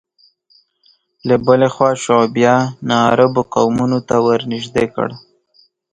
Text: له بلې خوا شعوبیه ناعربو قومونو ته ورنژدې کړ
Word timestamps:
له 1.27 1.35
بلې 1.45 1.69
خوا 1.73 1.89
شعوبیه 2.03 2.55
ناعربو 2.89 3.41
قومونو 3.53 3.99
ته 4.07 4.15
ورنژدې 4.27 4.85
کړ 4.93 5.09